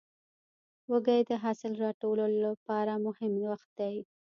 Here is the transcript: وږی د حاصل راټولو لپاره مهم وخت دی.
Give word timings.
وږی 0.91 1.21
د 1.29 1.31
حاصل 1.43 1.71
راټولو 1.83 2.23
لپاره 2.47 2.93
مهم 3.05 3.33
وخت 3.47 3.69
دی. 3.79 3.95